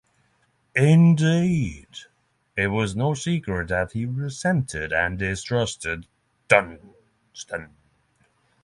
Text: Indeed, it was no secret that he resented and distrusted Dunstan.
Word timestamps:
Indeed, 0.73 1.85
it 2.57 2.69
was 2.69 2.95
no 2.95 3.13
secret 3.13 3.67
that 3.67 3.91
he 3.91 4.07
resented 4.07 4.91
and 4.91 5.15
distrusted 5.19 6.07
Dunstan. 6.47 7.69